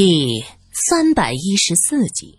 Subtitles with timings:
[0.00, 2.38] 第三百一十四集，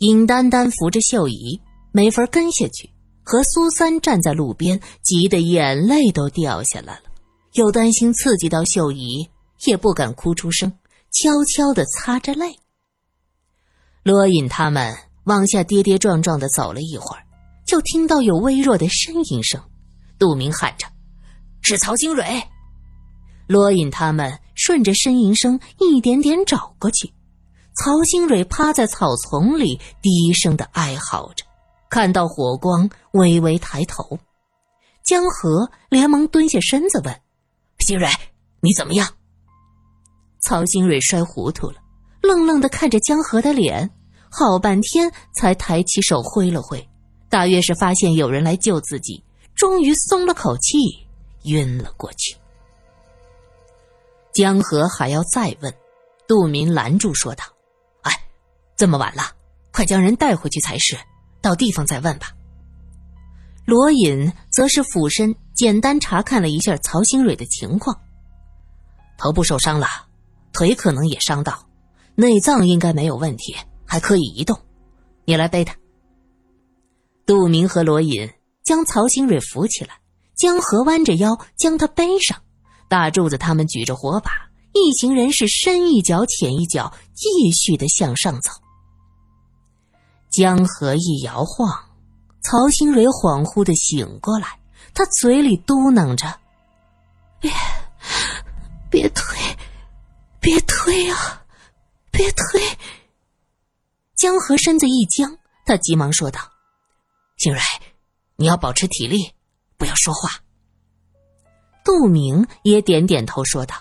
[0.00, 1.60] 尹丹丹扶着秀姨，
[1.92, 2.90] 没法跟下去，
[3.22, 7.02] 和苏三站在路边，急得眼泪都掉下来了。
[7.52, 9.30] 又担心刺激到秀姨，
[9.64, 10.72] 也不敢哭出声，
[11.12, 12.56] 悄悄的擦着泪。
[14.02, 14.92] 罗隐他们
[15.26, 17.22] 往下跌跌撞撞的走了一会儿，
[17.64, 19.62] 就听到有微弱的呻吟声。
[20.18, 20.84] 杜明喊着
[21.62, 22.42] ：“是曹新蕊。”
[23.46, 27.12] 罗隐他们顺着呻吟声一点点找过去，
[27.74, 31.44] 曹新蕊趴在草丛里低声的哀嚎着，
[31.90, 34.18] 看到火光，微微抬头。
[35.04, 37.20] 江河连忙蹲下身子问
[37.80, 38.08] ：“新蕊，
[38.60, 39.08] 你怎么样？”
[40.42, 41.76] 曹新蕊摔糊涂了，
[42.22, 43.90] 愣愣的看着江河的脸，
[44.30, 46.88] 好半天才抬起手挥了挥，
[47.28, 49.22] 大约是发现有人来救自己，
[49.54, 50.78] 终于松了口气，
[51.44, 52.36] 晕了过去。
[54.32, 55.74] 江河还要再问，
[56.26, 57.44] 杜明拦住说道
[58.02, 58.12] ：“哎，
[58.76, 59.22] 这么晚了，
[59.70, 60.96] 快将人带回去才是。
[61.40, 62.28] 到地方再问吧。”
[63.66, 68.00] 罗隐则是俯身简单查看了一下曹兴蕊的情况，
[69.18, 69.86] 头部受伤了，
[70.52, 71.66] 腿可能也伤到，
[72.14, 73.54] 内脏应该没有问题，
[73.86, 74.58] 还可以移动。
[75.24, 75.76] 你来背他。
[77.24, 78.28] 杜明和罗隐
[78.64, 80.00] 将曹兴蕊扶起来，
[80.34, 82.42] 江河弯着腰将他背上。
[82.92, 84.30] 大柱子他们举着火把，
[84.74, 88.50] 一行人是深一脚浅一脚，继续的向上走。
[90.30, 91.70] 江河一摇晃，
[92.42, 94.60] 曹新蕊恍惚的醒过来，
[94.92, 96.38] 他嘴里嘟囔着
[97.40, 97.50] ：“别，
[98.90, 99.38] 别推，
[100.38, 101.42] 别推啊，
[102.10, 102.60] 别推！”
[104.14, 106.42] 江河身子一僵，他急忙说道
[107.40, 107.58] ：“新蕊，
[108.36, 109.32] 你要保持体力，
[109.78, 110.28] 不要说话。”
[111.84, 113.74] 杜明也点点头，说道：“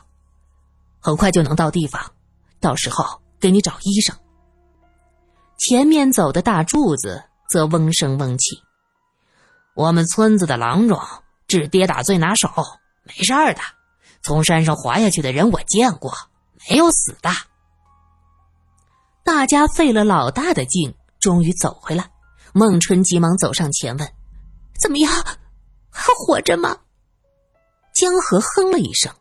[0.99, 2.11] 很快就能到地方，
[2.59, 4.15] 到时候给你找医生。”
[5.57, 8.61] 前面走的大柱子则嗡声嗡气
[9.75, 10.99] ：“我们村子的郎中
[11.47, 12.49] 治跌打最拿手，
[13.03, 13.61] 没事儿的。
[14.23, 16.13] 从山上滑下去的人我见过，
[16.69, 17.29] 没有死的。”
[19.23, 22.11] 大家费了老大的劲，终于走回来。
[22.53, 24.13] 孟春急忙走上前问
[24.81, 25.11] ：“怎么样？
[25.91, 26.79] 还活着吗？”
[27.93, 29.13] 江河哼了一声，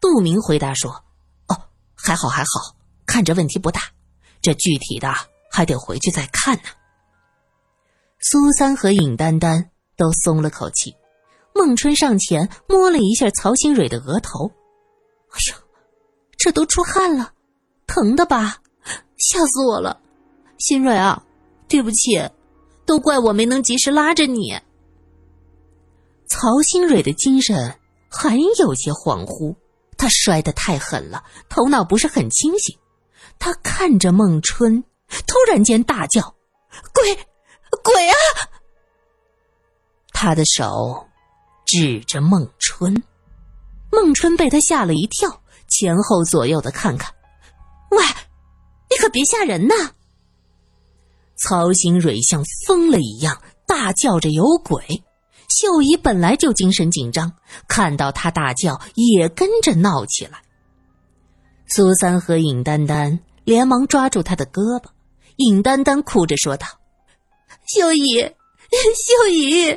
[0.00, 0.90] 杜明回答说
[1.48, 1.56] ：“哦，
[1.94, 3.82] 还好还好，看着问题不大。
[4.40, 5.12] 这具体的
[5.50, 6.68] 还得回去再看呢。”
[8.20, 10.94] 苏三和尹丹丹都松了口气。
[11.54, 14.50] 孟春上前摸了一下曹新蕊的额头
[15.30, 15.56] ，“哎呦，
[16.36, 17.32] 这都出汗了，
[17.86, 18.58] 疼的吧？
[19.18, 20.00] 吓死我了！
[20.58, 21.22] 新蕊啊，
[21.68, 22.28] 对不起，
[22.86, 24.60] 都怪我没能及时拉着你。”
[26.28, 27.77] 曹新蕊的精神。
[28.08, 29.54] 还有些恍惚，
[29.96, 32.76] 他摔得太狠了，头脑不是很清醒。
[33.38, 34.82] 他看着孟春，
[35.26, 36.34] 突然间大叫
[36.92, 37.14] ：“鬼，
[37.84, 38.14] 鬼啊！”
[40.12, 41.06] 他的手
[41.64, 43.02] 指着孟春，
[43.92, 47.14] 孟春被他吓了一跳，前后左右的看看
[47.92, 48.02] ：“喂，
[48.90, 49.74] 你可别吓人呐！”
[51.36, 55.04] 曹新蕊像疯了一样大叫着：“有鬼！”
[55.60, 57.32] 秀姨本来就精神紧张，
[57.66, 60.40] 看到他大叫，也跟着闹起来。
[61.66, 64.84] 苏三和尹丹丹连忙抓住他的胳膊，
[65.34, 66.64] 尹丹丹哭着说道
[67.66, 68.20] ：“秀姨，
[68.70, 69.76] 秀姨，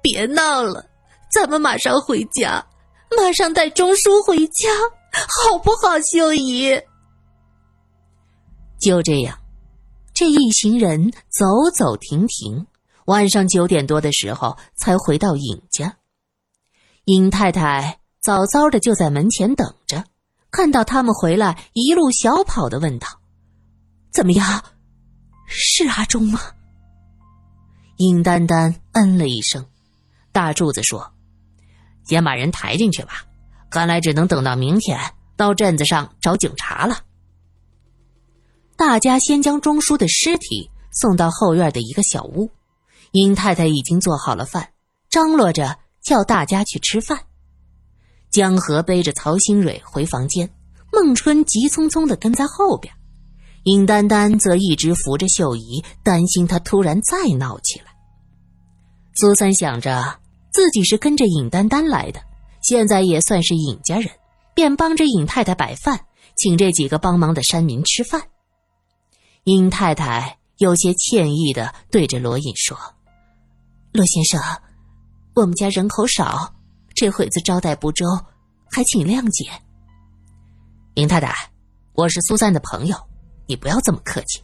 [0.00, 0.86] 别闹了，
[1.34, 2.64] 咱们马上回家，
[3.16, 4.70] 马上带钟叔回家，
[5.50, 6.80] 好不好？”秀姨。
[8.78, 9.36] 就这样，
[10.14, 11.44] 这一行人走
[11.76, 12.64] 走停停。
[13.12, 15.98] 晚上九点多的时候才回到尹家，
[17.04, 20.02] 尹太太早早的就在门前等着，
[20.50, 23.06] 看到他们回来，一路小跑的问道
[24.10, 24.64] ：“怎么样？
[25.46, 26.40] 是阿忠吗？”
[28.00, 29.62] 尹丹丹嗯了一声，
[30.32, 31.12] 大柱子说
[32.08, 33.26] ：“先把人抬进去吧，
[33.68, 34.98] 看来只能等到明天
[35.36, 37.00] 到镇子上找警察了。”
[38.74, 42.50] 大家先将钟叔的尸体送到后院的一个小屋。
[43.12, 44.70] 殷太太已经做好了饭，
[45.10, 47.20] 张罗着叫大家去吃饭。
[48.30, 50.48] 江河背着曹新蕊回房间，
[50.90, 52.92] 孟春急匆匆的跟在后边，
[53.64, 57.92] 尹丹丹则一直扶着秀姨，担心她突然再闹起来。
[59.14, 60.18] 苏三想着
[60.50, 62.22] 自己是跟着尹丹丹来的，
[62.62, 64.08] 现在也算是尹家人，
[64.54, 68.22] 便帮着尹太太摆饭，请这几个帮忙的山民吃饭。
[69.44, 72.78] 尹太太有些歉意的对着罗隐说。
[73.92, 74.40] 罗先生，
[75.34, 76.50] 我们家人口少，
[76.94, 78.06] 这会子招待不周，
[78.70, 79.50] 还请谅解。
[80.94, 81.34] 林太太，
[81.92, 82.96] 我是苏三的朋友，
[83.46, 84.42] 你不要这么客气。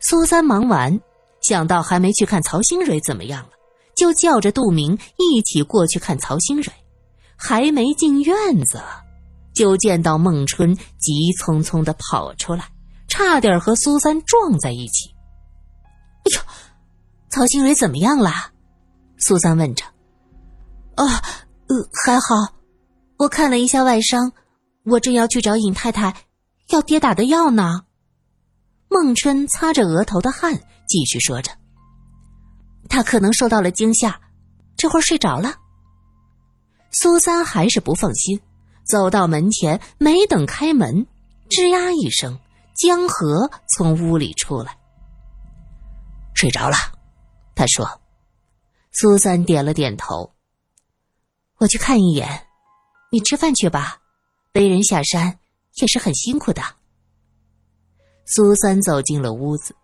[0.00, 0.98] 苏三忙完，
[1.42, 3.50] 想到还没去看曹新蕊怎么样了，
[3.94, 6.72] 就叫着杜明一起过去看曹新蕊。
[7.36, 8.82] 还没进院子，
[9.52, 12.64] 就见到孟春急匆匆的跑出来，
[13.06, 15.14] 差点和苏三撞在一起。
[16.24, 16.40] 哎呦，
[17.34, 18.30] 曹新蕊怎么样了？
[19.18, 19.84] 苏三问着。
[20.94, 21.04] 啊，
[21.66, 22.54] 呃，还好。
[23.16, 24.30] 我看了一下外伤，
[24.84, 26.14] 我正要去找尹太太
[26.68, 27.80] 要跌打的药呢。
[28.88, 30.54] 孟春擦着额头的汗，
[30.86, 31.50] 继续说着
[32.88, 34.20] ：“他可能受到了惊吓，
[34.76, 35.56] 这会儿睡着了。”
[36.94, 38.40] 苏三还是不放心，
[38.84, 41.04] 走到门前，没等开门，
[41.50, 42.38] 吱呀一声，
[42.76, 44.78] 江河从屋里出来。
[46.32, 46.76] 睡着了，
[47.54, 48.00] 他说。
[48.92, 50.34] 苏三点了点头。
[51.58, 52.46] 我去看一眼，
[53.10, 53.98] 你吃饭去吧，
[54.52, 55.38] 背人下山
[55.74, 56.62] 也是很辛苦的。
[58.24, 59.74] 苏三走进了屋子，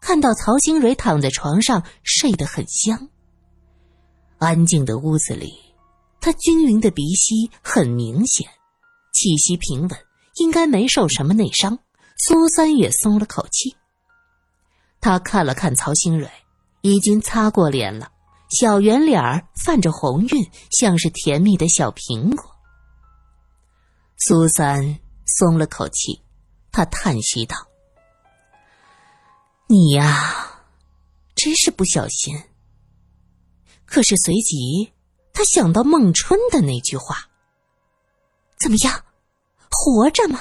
[0.00, 3.08] 看到曹新蕊躺在床上睡得很香。
[4.38, 5.52] 安静的屋子里。
[6.22, 8.46] 他均匀的鼻息很明显，
[9.10, 9.98] 气息平稳，
[10.34, 11.78] 应该没受什么内伤。
[12.18, 13.74] 苏三也松了口气。
[15.00, 16.30] 他看了看曹新蕊，
[16.82, 18.10] 已经擦过脸了，
[18.50, 22.44] 小圆脸儿泛着红晕，像是甜蜜的小苹果。
[24.18, 26.22] 苏三松了口气，
[26.72, 27.56] 他叹息道
[29.68, 30.62] ：“你呀，
[31.34, 32.36] 真是不小心。”
[33.86, 34.92] 可是随即。
[35.32, 37.16] 他想到孟春的那句话
[38.60, 39.04] ：“怎么样，
[39.70, 40.38] 活着吗？”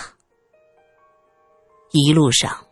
[1.94, 2.66] 一路上，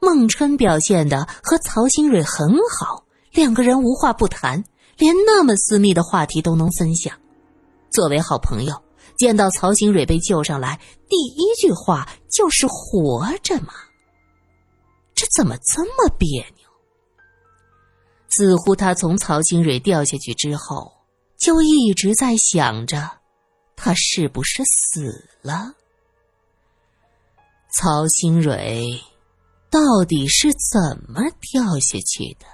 [0.00, 4.64] 孟春表现的和曹新蕊很好，两个人无话不谈，
[4.96, 7.18] 连那么私密的话题都能分享。
[7.90, 8.82] 作为好朋友，
[9.16, 10.78] 见到曹新蕊被救上来，
[11.08, 13.72] 第一句话就是“活着吗？”
[15.14, 16.68] 这怎么这么别扭？
[18.28, 20.92] 似乎他从曹新蕊掉下去之后。
[21.38, 23.08] 就一直在想着，
[23.76, 25.72] 他是不是死了？
[27.70, 29.00] 曹新蕊
[29.70, 32.46] 到底是怎么掉下去的？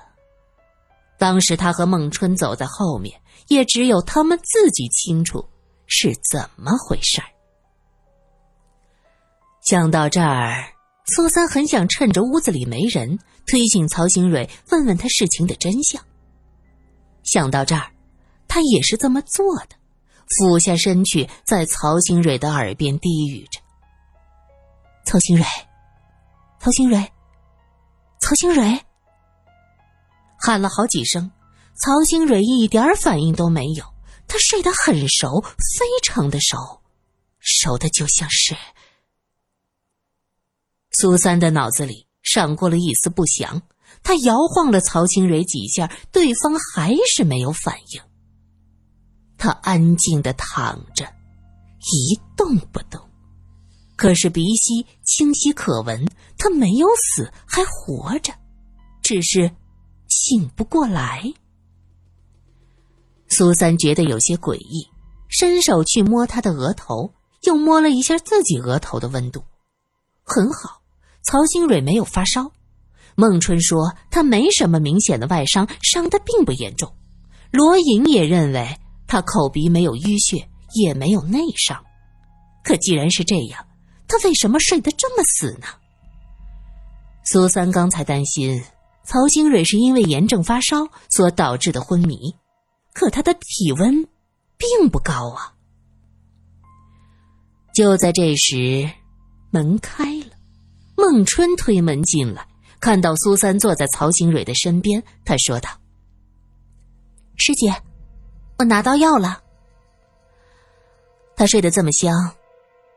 [1.24, 3.18] 当时他和孟春走在后面，
[3.48, 5.42] 也只有他们自己清楚
[5.86, 7.28] 是怎么回事儿。
[9.62, 10.66] 想到这儿，
[11.06, 15.98] 苏三很想趁着屋子里没人，推醒曹新蕊，问问他事情的真相。
[17.22, 17.90] 想到这儿。
[18.46, 19.70] 他也是这么做的，
[20.36, 23.58] 俯下身去，在曹新蕊的耳边低语着
[25.06, 25.44] ：“曹新蕊，
[26.60, 27.10] 曹新蕊，
[28.20, 28.78] 曹新蕊。”
[30.44, 31.30] 喊了好几声，
[31.74, 33.84] 曹新蕊一点反应都没有。
[34.28, 36.82] 他睡得很熟，非常的熟，
[37.38, 38.54] 熟的就像是……
[40.90, 43.62] 苏三的脑子里闪过了一丝不祥，
[44.02, 48.02] 他摇晃了曹新蕊几下，对方还是没有反应。
[49.38, 51.06] 他安静的躺着，
[51.80, 53.00] 一动不动，
[53.96, 56.06] 可是鼻息清晰可闻。
[56.36, 58.34] 他没有死，还活着，
[59.02, 59.50] 只是
[60.08, 61.22] 醒不过来。
[63.28, 64.88] 苏三觉得有些诡异，
[65.28, 67.12] 伸手去摸他的额头，
[67.42, 69.44] 又摸了一下自己额头的温度，
[70.22, 70.80] 很好。
[71.22, 72.52] 曹新蕊没有发烧，
[73.16, 76.94] 孟春说他没什么明显的外伤，伤的并不严重。
[77.50, 78.76] 罗隐也认为。
[79.06, 81.84] 他口鼻没有淤血，也没有内伤，
[82.64, 83.64] 可既然是这样，
[84.08, 85.66] 他为什么睡得这么死呢？
[87.22, 88.64] 苏三刚才担心
[89.04, 92.34] 曹兴蕊是因为炎症发烧所导致的昏迷，
[92.92, 94.08] 可他的体温
[94.56, 95.54] 并不高啊。
[97.74, 98.90] 就在这时，
[99.50, 100.36] 门开了，
[100.96, 102.46] 孟春推门进来，
[102.80, 105.68] 看到苏三坐在曹兴蕊的身边，他说道
[107.36, 107.74] ：“师姐。”
[108.56, 109.42] 我拿到药了。
[111.34, 112.36] 他睡得这么香，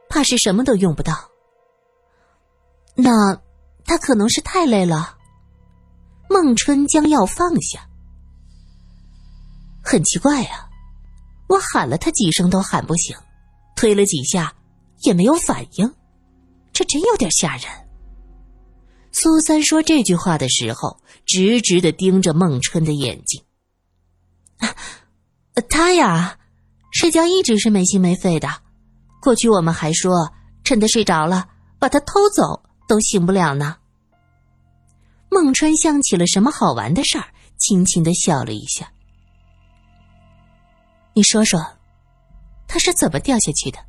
[0.07, 1.31] 怕是什么都用不到。
[2.93, 3.35] 那
[3.83, 5.16] 他可能是太累了。
[6.29, 7.87] 孟春将药放下，
[9.83, 10.67] 很奇怪呀，
[11.47, 13.15] 我喊了他几声都喊不醒，
[13.75, 14.53] 推了几下
[15.03, 15.93] 也没有反应，
[16.73, 17.63] 这真有点吓人。
[19.11, 23.43] 苏三说这句话的时候，直直的盯着孟春的眼睛。
[25.69, 26.37] 他呀，
[26.91, 28.47] 睡觉一直是没心没肺的。
[29.21, 30.31] 过去我们还说，
[30.63, 31.47] 趁他睡着了，
[31.79, 33.77] 把他偷走都醒不了呢。
[35.29, 37.25] 孟春想起了什么好玩的事儿，
[37.57, 38.91] 轻轻的笑了一下。
[41.13, 41.59] 你说说，
[42.67, 43.79] 他是怎么掉下去的？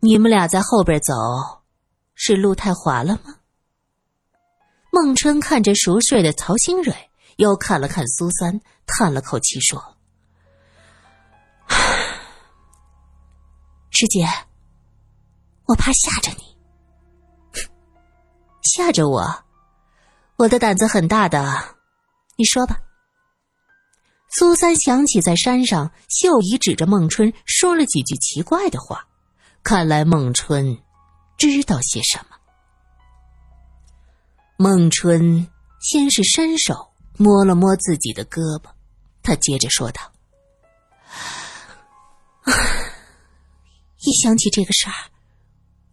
[0.00, 1.12] 你们俩在后边走，
[2.14, 3.36] 是路太滑了吗？
[4.90, 9.96] 孟春看着熟睡的曹新蕊，又看了看苏三，叹了口气说
[13.90, 14.26] ：“师姐，
[15.66, 16.56] 我怕吓着你。
[18.62, 19.44] 吓着我？
[20.40, 21.76] 我的胆子很大的。
[22.36, 22.78] 你说吧。”
[24.32, 29.06] 苏三想起在山上，秀姨指着孟春说了几句奇怪的话，
[29.62, 30.78] 看来孟春
[31.36, 32.36] 知道些什么。
[34.56, 35.46] 孟春
[35.78, 38.70] 先是伸手摸了摸自己的胳膊，
[39.22, 40.00] 他接着说道
[44.00, 45.10] ：“一想起这个事儿，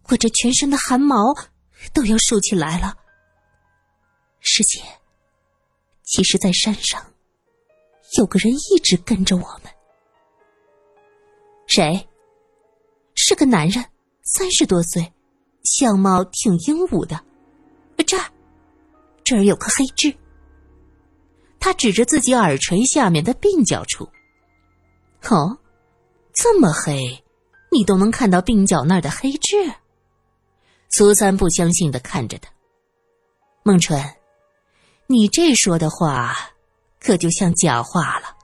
[0.04, 1.16] 我这全身的汗毛
[1.92, 2.96] 都要竖起来了。
[4.50, 4.82] 师姐，
[6.02, 7.04] 其实，在山上
[8.16, 9.70] 有个人一直跟着我们。
[11.66, 12.08] 谁？
[13.14, 13.84] 是个男人，
[14.22, 15.12] 三十多岁，
[15.64, 17.22] 相貌挺英武的。
[18.06, 18.24] 这儿。”
[19.22, 20.16] 这儿有颗黑痣，
[21.60, 24.08] 他指着自己耳垂下面的鬓角处。
[25.28, 25.58] 哦，
[26.32, 27.22] 这么黑，
[27.70, 29.70] 你都能看到鬓角那儿的黑痣？
[30.88, 32.50] 苏三不相信的看着他。
[33.62, 34.02] 孟春，
[35.10, 36.36] 你这说的话，
[37.00, 38.36] 可就像假话了。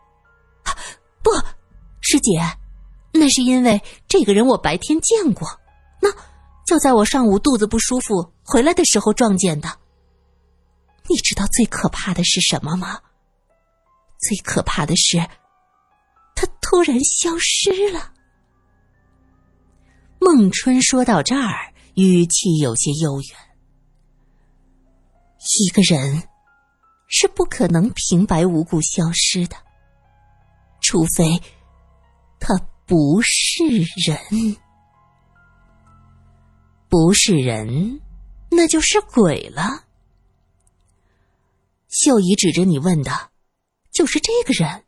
[1.23, 1.31] 不，
[2.01, 2.41] 师姐，
[3.13, 5.47] 那是因为这个人我白天见过，
[6.01, 6.09] 那
[6.67, 9.69] 就在我上午肚子不舒服回来的时候撞见的。
[11.07, 12.99] 你知道最可怕的是什么吗？
[14.19, 15.19] 最可怕的是，
[16.35, 18.11] 他突然消失了。
[20.19, 23.39] 孟春说到这儿，语气有些悠远。
[25.61, 26.23] 一个人
[27.17, 29.55] 是不可能平白无故消失的，
[30.81, 31.41] 除非
[32.41, 33.63] 他不是
[34.05, 34.19] 人，
[36.89, 38.01] 不是人，
[38.51, 39.85] 那就是鬼了。
[41.89, 43.31] 秀姨指着你问的，
[43.93, 44.83] 就是这个人。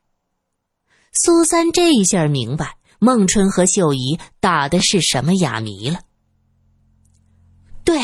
[1.12, 6.00] 苏三这一下明白孟春和秀姨打的是什么哑谜了。
[7.84, 8.00] 对，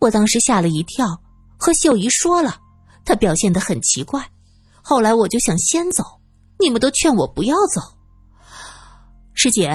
[0.00, 1.22] 我当时吓了一跳，
[1.56, 2.60] 和秀姨说了，
[3.08, 4.30] 他表现的很奇怪。
[4.82, 6.04] 后来我就想先走，
[6.60, 7.80] 你们都劝我不要走。
[9.32, 9.74] 师姐，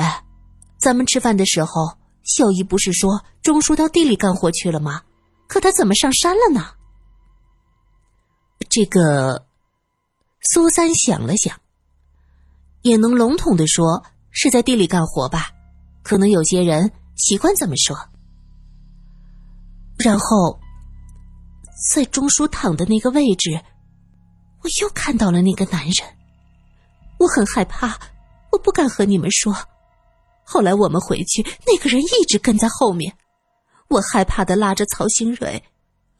[0.79, 5.01] 咱们吃饭的时候，秀姨不是说钟叔到地里干活去了吗？
[5.47, 6.67] 可他怎么上山了呢？
[8.69, 9.47] 这个，
[10.51, 11.59] 苏三想了想，
[12.83, 15.49] 也能笼统的说是在地里干活吧，
[16.03, 17.97] 可能有些人习惯这么说。
[19.97, 20.59] 然后，
[21.83, 23.59] 在钟叔躺的那个位置，
[24.61, 26.07] 我又看到了那个男人，
[27.19, 27.99] 我很害怕，
[28.51, 29.53] 我不敢和你们说。
[30.45, 33.13] 后来我们回去，那个人一直跟在后面，
[33.89, 35.61] 我害怕的拉着曹新蕊，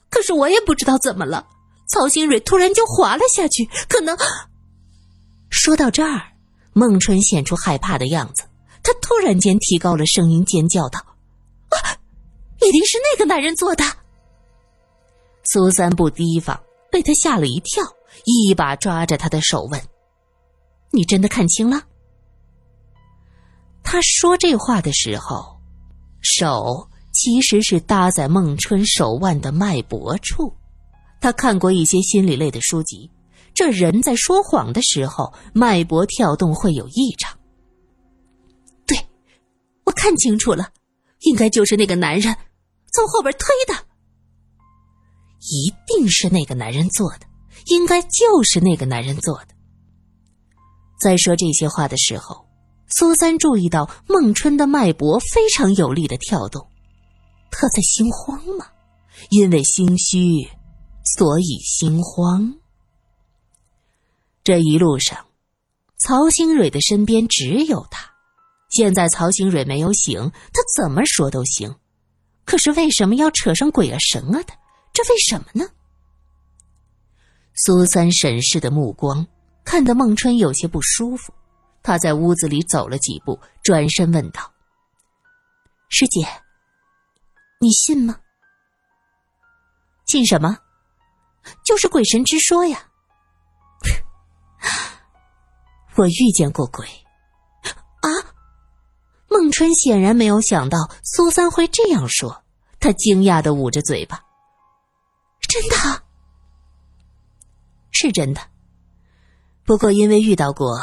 [0.10, 1.48] 可是我也不知道怎么了。
[1.88, 4.18] 曹新蕊突然就滑了下去，可能。
[5.50, 6.22] 说到这儿，
[6.74, 8.44] 孟春显出害怕的样子，
[8.84, 11.00] 他突然间提高了声音，尖叫道
[11.70, 11.98] ：“啊，
[12.60, 13.84] 一定是那个男人做的！”
[15.44, 16.60] 苏三不提防，
[16.92, 17.84] 被他吓了一跳，
[18.26, 19.82] 一把抓着他的手问
[20.92, 21.82] ：“你真的看清了？”
[23.84, 25.60] 他说这话的时候，
[26.22, 30.52] 手其实是搭在孟春手腕的脉搏处。
[31.20, 33.10] 他看过一些心理类的书籍，
[33.54, 37.38] 这人在说谎的时候，脉搏跳动会有异常。
[38.86, 38.98] 对，
[39.86, 40.70] 我看清楚了，
[41.20, 42.36] 应该就是那个男人
[42.94, 43.86] 从后边推的，
[45.52, 47.26] 一定是那个男人做的，
[47.66, 49.48] 应该就是那个男人做的。
[51.00, 52.46] 在说这些话的时候，
[52.88, 56.68] 苏三注意到孟春的脉搏非常有力的跳动，
[57.52, 58.68] 他在心慌吗？
[59.30, 60.50] 因为心虚。
[61.18, 62.56] 所以心慌。
[64.42, 65.26] 这一路上，
[66.00, 68.10] 曹新蕊的身边只有他。
[68.70, 71.76] 现在曹新蕊没有醒，他怎么说都行。
[72.46, 74.54] 可是为什么要扯上鬼啊神啊的？
[74.94, 75.70] 这为什么呢？
[77.56, 79.28] 苏三审视的目光
[79.66, 81.34] 看得孟春有些不舒服。
[81.82, 84.54] 他在屋子里走了几步，转身问道
[85.90, 86.26] ：“师姐，
[87.60, 88.18] 你信吗？
[90.06, 90.58] 信什么？”
[91.66, 92.88] 就是鬼神之说呀！
[95.96, 96.88] 我遇见过鬼
[98.00, 98.08] 啊！
[99.30, 102.46] 孟春显然没有想到苏三会这样说，
[102.80, 104.23] 他惊讶的捂着嘴巴。
[105.54, 106.04] 真的？
[107.92, 108.42] 是真的。
[109.64, 110.80] 不过因为遇到过，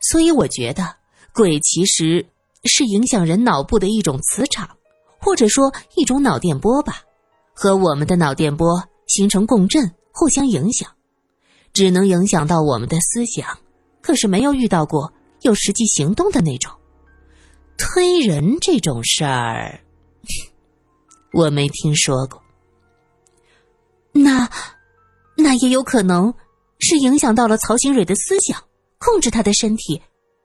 [0.00, 0.96] 所以我觉得
[1.32, 2.26] 鬼其实
[2.64, 4.68] 是影响人脑部的一种磁场，
[5.20, 7.02] 或者说一种脑电波吧，
[7.54, 10.90] 和我们的脑电波形成共振，互相影响，
[11.72, 13.58] 只能影响到我们的思想，
[14.02, 15.12] 可是没有遇到过
[15.42, 16.72] 有实际行动的那种。
[17.78, 19.80] 推人这种事儿，
[21.32, 22.39] 我没听说过。
[24.22, 24.50] 那，
[25.36, 26.32] 那也有可能
[26.78, 28.62] 是影响到了曹新蕊的思想，
[28.98, 30.02] 控制他的身体，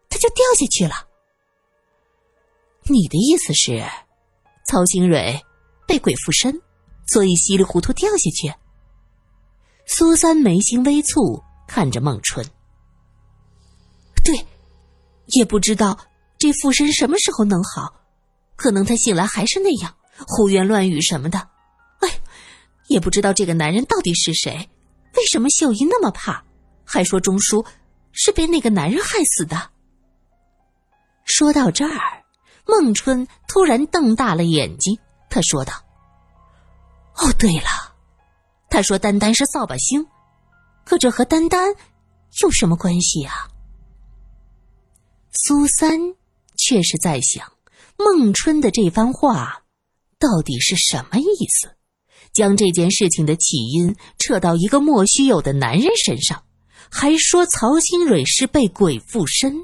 [0.10, 0.94] 他就掉下去了。
[2.84, 3.84] 你的意思是，
[4.68, 5.42] 曹新蕊
[5.88, 6.62] 被鬼附身，
[7.08, 8.54] 所以稀里糊涂掉下去？
[9.86, 12.46] 苏三眉心微蹙，看着孟春。
[14.24, 14.46] 对，
[15.28, 15.98] 也不知道。
[16.38, 17.94] 这附身什么时候能好？
[18.56, 19.96] 可能他醒来还是那样
[20.28, 21.50] 胡言乱语什么的。
[22.88, 24.70] 也不知道这个男人到底是谁？
[25.16, 26.44] 为什么秀姨那么怕？
[26.84, 27.66] 还说钟叔
[28.12, 29.72] 是被那个男人害死的。
[31.24, 32.24] 说到这儿，
[32.66, 34.98] 孟春突然瞪大了眼睛，
[35.30, 35.74] 他说道
[37.18, 37.96] ：“哦，对了，
[38.70, 40.06] 他说丹丹是扫把星，
[40.84, 41.74] 可这和丹丹
[42.42, 43.48] 有什么关系呀？”
[45.32, 46.16] 苏三。
[46.58, 47.52] 却是在想，
[47.98, 49.64] 孟春的这番话
[50.18, 51.76] 到底是什么意思？
[52.36, 56.44] 将这件事情的起因扯到一个莫须有的男人身上，
[56.92, 59.56] 还说曹新蕊是被鬼附身，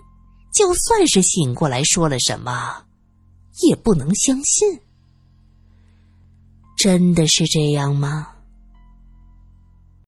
[0.55, 2.85] 就算是醒过来说了什么，
[3.61, 4.79] 也不能相信。
[6.77, 8.30] 真的是这样吗？